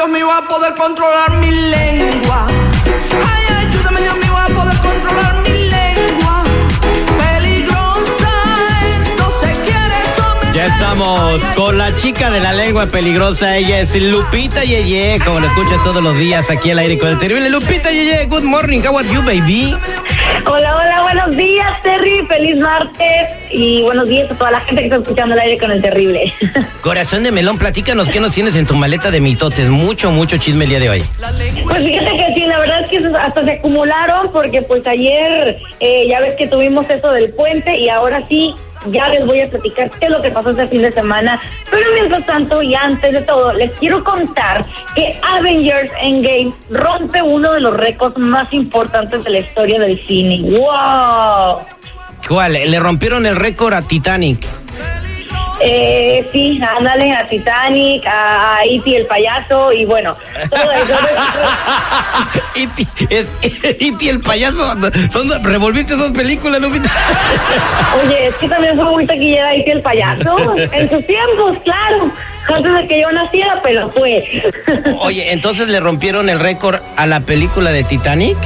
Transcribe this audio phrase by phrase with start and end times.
[0.00, 2.46] Ayúdame Dios mío a poder controlar mi lengua.
[3.22, 6.42] Ay, ayúdame Dios mío a poder controlar mi lengua.
[7.18, 8.32] Peligrosa
[9.02, 10.54] esto se quiere someter.
[10.54, 13.58] Ya estamos con la chica de la lengua peligrosa.
[13.58, 17.18] Ella es Lupita Yeye, como la escuchas todos los días aquí al aire con el
[17.18, 17.50] terrible.
[17.50, 18.80] Lupita Yeye, good morning.
[18.80, 19.76] How are you, baby?
[20.46, 22.26] Hola, hola, buenos días, Terry.
[22.26, 25.70] Feliz martes y buenos días a toda la gente que está escuchando el aire con
[25.70, 26.32] el terrible.
[26.80, 29.68] Corazón de melón, platícanos qué nos tienes en tu maleta de mitotes.
[29.68, 31.04] Mucho, mucho chisme el día de hoy.
[31.64, 36.06] Pues fíjate que sí, la verdad es que hasta se acumularon porque pues ayer eh,
[36.08, 38.54] ya ves que tuvimos eso del puente y ahora sí,
[38.86, 41.40] ya les voy a platicar qué es lo que pasó este fin de semana.
[41.70, 44.64] Pero mientras tanto y antes de todo, les quiero contar
[44.94, 50.40] que Avengers Endgame rompe uno de los récords más importantes de la historia del cine.
[50.42, 51.58] ¡Wow!
[52.28, 52.52] ¿Cuál?
[52.52, 54.46] Le rompieron el récord a Titanic.
[55.60, 58.96] Eh, sí, ándale a Titanic, a, a E.T.
[58.96, 60.16] el payaso y bueno,
[60.48, 60.94] todo eso.
[62.54, 63.32] Iti, es,
[63.78, 64.74] Iti el payaso.
[65.12, 66.90] Son, revolviste dos películas, Lupita.
[68.02, 69.70] Oye, es que también fue muy taquillera E.T.
[69.70, 70.54] el payaso.
[70.72, 72.10] En sus tiempos, claro.
[72.48, 74.42] Antes de que yo naciera, pero fue.
[75.00, 78.38] Oye, entonces le rompieron el récord a la película de Titanic.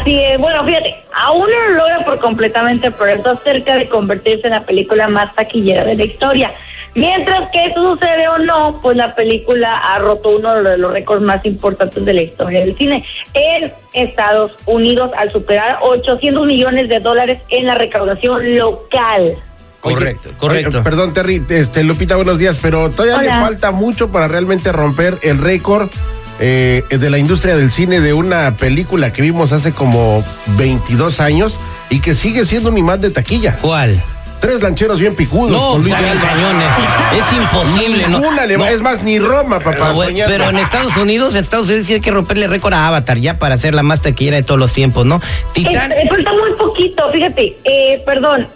[0.00, 4.46] Así es, bueno, fíjate, aún no lo logra por completamente, pero está cerca de convertirse
[4.46, 6.52] en la película más taquillera de la historia.
[6.94, 11.22] Mientras que eso sucede o no, pues la película ha roto uno de los récords
[11.22, 13.04] más importantes de la historia del cine
[13.34, 19.36] en Estados Unidos al superar 800 millones de dólares en la recaudación local.
[19.80, 20.82] Correcto, Oye, correcto.
[20.82, 23.40] perdón, Terry, este, Lupita, buenos días, pero todavía le Hola.
[23.42, 25.88] falta mucho para realmente romper el récord
[26.40, 30.24] eh, de la industria del cine de una película que vimos hace como
[30.58, 31.60] 22 años
[31.90, 33.56] y que sigue siendo un imán de taquilla.
[33.56, 34.02] ¿Cuál?
[34.40, 36.68] Tres lancheros bien picudos No, con Luis de cañones.
[37.12, 38.18] Es imposible, ¿no?
[38.20, 38.70] Ninguna le va- No.
[38.72, 39.92] Es más, ni Roma, papá.
[40.28, 43.36] Pero, en Estados Unidos, en Estados Unidos sí hay que romperle récord a Avatar ya
[43.40, 45.20] para ser la más taquillera de todos los tiempos, ¿no?
[45.54, 48.46] Titán, Eh, eh, falta muy poquito, fíjate, eh, perdón,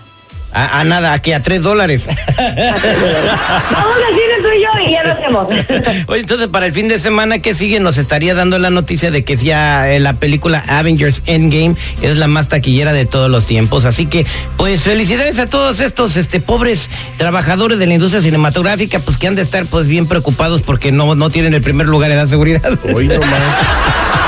[0.52, 2.08] A, a nada, aquí a tres dólares.
[2.08, 5.48] Vamos al cine tú y yo y ya lo hacemos.
[6.08, 9.24] Oye, entonces para el fin de semana que sigue nos estaría dando la noticia de
[9.24, 13.86] que ya eh, la película Avengers Endgame es la más taquillera de todos los tiempos.
[13.86, 14.26] Así que,
[14.58, 19.36] pues felicidades a todos estos este pobres trabajadores de la industria cinematográfica, pues que han
[19.36, 22.78] de estar pues bien preocupados porque no, no tienen el primer lugar en la seguridad.
[22.94, 23.30] Hoy nomás.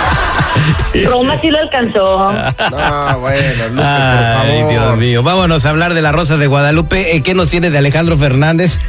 [1.06, 2.34] Roma sí lo alcanzó.
[2.34, 4.72] No, bueno, Lupe, Ay, por favor.
[4.72, 5.23] Dios mío.
[5.23, 7.16] Vámonos a hablar de la Rosa de Guadalupe.
[7.16, 8.79] Eh, ¿Qué nos tiene de Alejandro Fernández?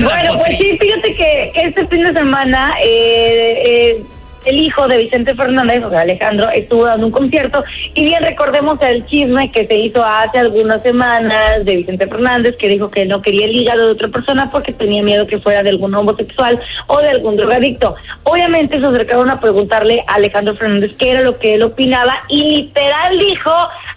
[0.00, 4.04] Bueno, pues sí, fíjate que, que este fin de semana eh, eh,
[4.46, 7.64] el hijo de Vicente Fernández, o sea, Alejandro, estuvo dando un concierto
[7.94, 12.68] y bien recordemos el chisme que se hizo hace algunas semanas de Vicente Fernández que
[12.68, 15.70] dijo que no quería el hígado de otra persona porque tenía miedo que fuera de
[15.70, 17.96] algún homosexual o de algún drogadicto.
[18.22, 22.44] Obviamente se acercaron a preguntarle a Alejandro Fernández qué era lo que él opinaba y
[22.44, 23.52] literal dijo,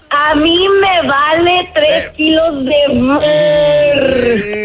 [0.09, 3.99] a mí me vale tres kilos de mer.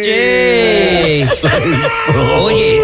[0.03, 1.27] Che.
[2.41, 2.81] Oye,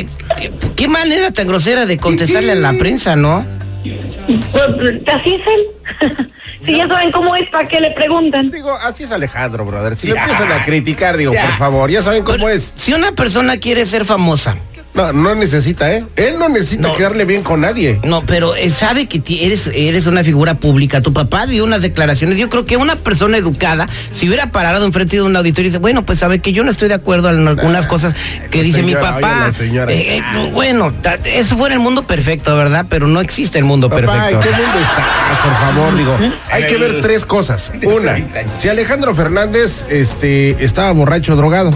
[0.00, 0.06] eh,
[0.38, 3.44] ¿qué- ¿qué manera tan grosera de contestarle a la prensa, no?
[3.82, 6.26] Pues, así es él.
[6.66, 8.50] si ya saben cómo es, ¿para qué le preguntan?
[8.50, 9.96] Digo, así es Alejandro, brother.
[9.96, 12.72] Si lo empiezan a criticar, digo, por favor, ya saben cómo es.
[12.76, 14.56] Si una persona quiere ser famosa,
[14.98, 16.04] No, no necesita, ¿eh?
[16.16, 16.96] Él no necesita No.
[16.96, 18.00] quedarle bien con nadie.
[18.02, 21.00] no, pero eh, sabe que eres, eres una figura pública.
[21.00, 22.36] Tu papá dio unas declaraciones.
[22.36, 25.78] Yo creo que una persona educada, si hubiera parado enfrente de un auditorio y dice,
[25.78, 28.14] bueno, pues sabe que yo no estoy de acuerdo en algunas cosas
[28.50, 29.16] que dice mi papá.
[29.16, 29.92] oiga, la señora.
[29.92, 32.86] Eh, eh, no, bueno, ta- eso fuera el mundo perfecto, ¿verdad?
[32.88, 34.40] Pero no existe el mundo Papá, ¿en perfecto.
[34.40, 35.38] qué mundo estás?
[35.44, 36.18] Por favor, digo,
[36.50, 37.70] hay que ver tres cosas.
[37.84, 38.16] Una,
[38.58, 41.70] si Alejandro Fernández este, estaba borracho o drogado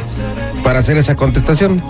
[0.65, 1.81] para hacer esa contestación.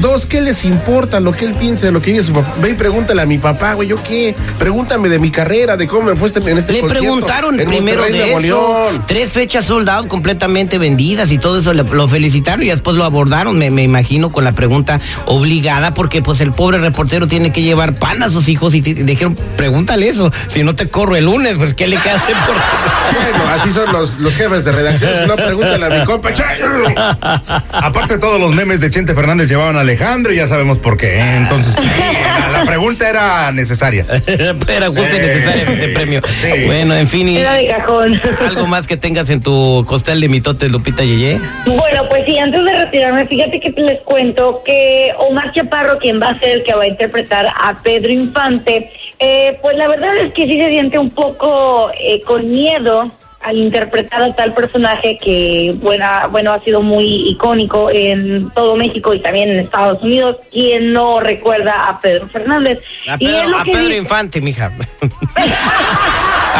[0.00, 2.54] Dos, ¿qué les importa lo que él piense, lo que dice su papá?
[2.60, 4.34] Ve y pregúntale a mi papá, güey, ¿yo qué?
[4.58, 7.66] Pregúntame de mi carrera, de cómo me fue este, en este Le concierto preguntaron en
[7.66, 8.88] primero Monterrey, de eso.
[9.06, 13.04] Tres fechas sold out completamente vendidas y todo eso le- lo felicitaron y después lo
[13.04, 17.62] abordaron, me, me imagino, con la pregunta obligada, porque pues el pobre reportero tiene que
[17.62, 21.24] llevar pan a sus hijos y te- dijeron, pregúntale eso, si no te corro el
[21.24, 22.54] lunes, pues ¿qué le queda hacer por
[23.14, 25.10] Bueno, así son los, los jefes de redacción.
[25.22, 26.30] Si no, pregúntale a mi compa.
[27.72, 31.18] Aparte todos los memes de Chente Fernández llevaban a Alejandro y ya sabemos por qué.
[31.18, 31.36] ¿eh?
[31.36, 31.86] Entonces, sí,
[32.52, 34.06] la, la pregunta era necesaria.
[34.26, 36.20] Era justo y necesario ese premio.
[36.26, 36.64] Sí.
[36.66, 38.20] Bueno, en fin, y Era de cajón.
[38.48, 41.40] algo más que tengas en tu costal de mitote, Lupita Yeye.
[41.66, 46.30] Bueno, pues sí, antes de retirarme, fíjate que les cuento que Omar Chaparro, quien va
[46.30, 50.32] a ser el que va a interpretar a Pedro Infante, eh, pues la verdad es
[50.32, 53.10] que sí se siente un poco eh, con miedo
[53.44, 59.12] al interpretar a tal personaje que buena, bueno ha sido muy icónico en todo México
[59.14, 60.36] y también en Estados Unidos.
[60.50, 62.80] quien no recuerda a Pedro Fernández?
[63.08, 64.70] A Y es Pedro, lo a que Pedro dice- Infante, mija.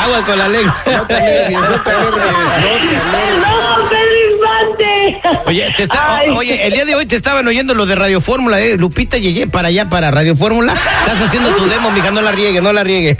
[0.04, 0.76] Agua con la lengua.
[0.86, 3.00] No te nervies, no te nervies, no te nervies.
[3.12, 5.20] ¡Perdón, Pedro Infante!
[5.46, 8.60] Oye, te está- oye, el día de hoy te estaban oyendo los de Radio Fórmula,
[8.60, 8.76] eh.
[8.76, 10.72] Lupita Yeye para allá, para Radio Fórmula.
[10.74, 13.16] Estás haciendo tu demo, mija, no la riegue, no la riegue.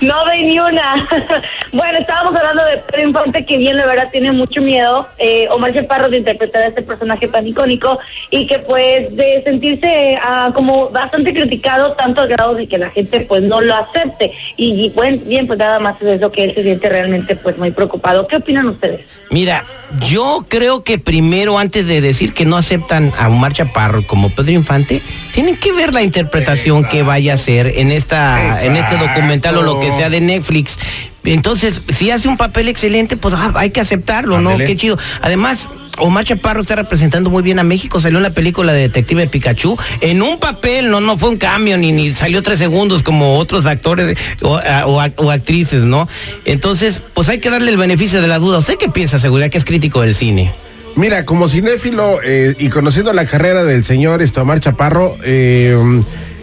[0.00, 1.06] No doy ni una.
[1.72, 5.08] bueno, estábamos hablando de Pedro Infante, que bien, la verdad, tiene mucho miedo.
[5.18, 7.98] Eh, Omar Chaparro de interpretar a este personaje tan icónico
[8.30, 12.90] y que, pues, de sentirse ah, como bastante criticado, tanto al grado de que la
[12.90, 14.32] gente, pues, no lo acepte.
[14.56, 17.70] Y, y, bien, pues nada más es eso que él se siente realmente, pues, muy
[17.70, 18.26] preocupado.
[18.26, 19.00] ¿Qué opinan ustedes?
[19.30, 19.64] Mira,
[20.00, 24.52] yo creo que primero, antes de decir que no aceptan a Omar Chaparro como Pedro
[24.52, 25.02] Infante,
[25.32, 29.62] tienen que ver la interpretación que vaya a hacer en esta, en este documental o
[29.62, 30.78] lo que sea de Netflix.
[31.24, 34.56] Entonces, si hace un papel excelente, pues ah, hay que aceptarlo, ¿no?
[34.58, 34.96] Qué chido.
[35.22, 35.68] Además,
[35.98, 38.00] Omar Chaparro está representando muy bien a México.
[38.00, 41.76] Salió en la película de Detective Pikachu en un papel, no, no fue un cambio,
[41.78, 45.00] ni, ni salió tres segundos como otros actores o,
[45.30, 46.08] actrices, ¿no?
[46.44, 48.58] Entonces, pues hay que darle el beneficio de la duda.
[48.58, 50.52] ¿Usted qué piensa, seguridad, que es crítico del cine?
[50.94, 55.76] Mira, como cinéfilo eh, y conociendo la carrera del señor este, Omar Chaparro, eh,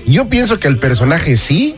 [0.05, 1.75] yo pienso que el personaje sí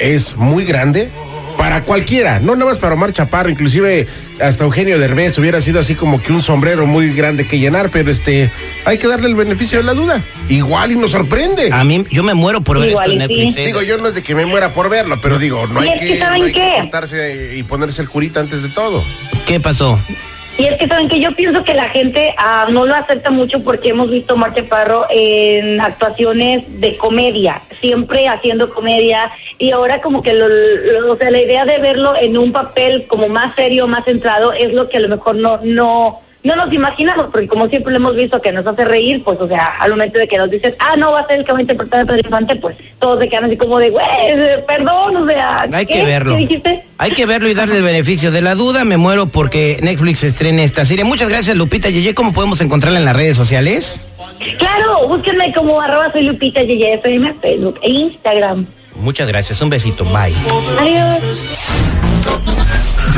[0.00, 1.10] es muy grande
[1.56, 4.06] para cualquiera, no nada más para Omar Chaparro, inclusive
[4.40, 8.10] hasta Eugenio Derbez hubiera sido así como que un sombrero muy grande que llenar, pero
[8.10, 8.50] este
[8.86, 10.24] hay que darle el beneficio de la duda.
[10.48, 11.68] Igual y nos sorprende.
[11.70, 13.36] A mí, yo me muero por ver Igual esto en sí.
[13.36, 13.56] Netflix.
[13.58, 13.66] ¿eh?
[13.66, 16.00] Digo, yo no es de que me muera por verlo, pero digo, no hay es
[16.00, 16.74] que, que, ¿saben no hay que qué?
[16.80, 19.04] juntarse y ponerse el curita antes de todo.
[19.46, 20.00] ¿Qué pasó?
[20.60, 23.62] Y es que saben que yo pienso que la gente ah, no lo acepta mucho
[23.64, 29.30] porque hemos visto a Omar Chaparro en actuaciones de comedia, siempre haciendo comedia.
[29.58, 33.06] Y ahora como que lo, lo- o sea, la idea de verlo en un papel
[33.06, 36.72] como más serio, más centrado es lo que a lo mejor no no no nos
[36.72, 39.90] imaginamos porque como siempre lo hemos visto que nos hace reír, pues o sea, al
[39.90, 42.00] momento de que nos dicen, "Ah, no va a ser el que va a interpretar
[42.00, 44.04] a Pedro Infante", pues todos se quedan así como de, "Güey,
[44.66, 45.94] perdón", o sea, Hay ¿qué?
[45.94, 46.34] que verlo.
[46.34, 46.84] ¿Qué dijiste?
[46.98, 48.84] Hay que verlo y darle el beneficio de la duda.
[48.84, 51.04] Me muero porque Netflix estrene esta serie.
[51.04, 52.14] Muchas gracias, Lupita Yeye.
[52.14, 54.00] ¿Cómo podemos encontrarla en las redes sociales?
[54.58, 58.66] Claro, búsquenme como arroba soy Lupita Yeye FM, Facebook e Instagram.
[58.96, 59.60] Muchas gracias.
[59.62, 60.04] Un besito.
[60.04, 60.34] Bye.
[60.78, 62.59] Adiós.